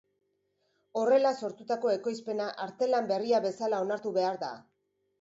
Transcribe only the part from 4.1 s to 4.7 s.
behar da.